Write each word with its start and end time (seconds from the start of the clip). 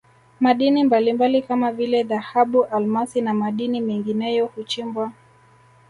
madini 0.39 0.83
mbalimbali 0.83 1.41
kama 1.41 1.71
vile 1.71 2.03
dhahabu 2.03 2.65
almasi 2.65 3.21
na 3.21 3.33
madini 3.33 3.81
mengineyo 3.81 4.45
huchimbwa 4.45 5.11